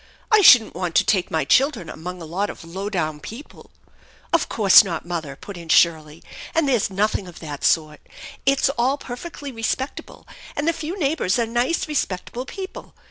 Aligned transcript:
I 0.31 0.41
shouldn't 0.41 0.73
want 0.73 0.95
to 0.95 1.05
take 1.05 1.29
my 1.29 1.45
children 1.45 1.87
among 1.87 2.23
a 2.23 2.25
lot 2.25 2.49
of 2.49 2.65
low 2.65 2.89
down 2.89 3.19
people 3.19 3.69
""Of 4.33 4.49
course 4.49 4.83
not, 4.83 5.05
mother!" 5.05 5.35
put 5.39 5.57
in 5.57 5.69
Shirley. 5.69 6.23
"And 6.55 6.67
there's 6.67 6.89
nothing 6.89 7.27
of 7.27 7.39
that 7.41 7.63
sort. 7.63 8.01
It's 8.43 8.69
all 8.79 8.97
perfectly 8.97 9.51
respectable, 9.51 10.27
and 10.55 10.67
the 10.67 10.73
few 10.73 10.97
neighbors 10.97 11.37
are 11.37 11.45
nice, 11.45 11.87
respectable 11.87 12.45
people. 12.45 12.95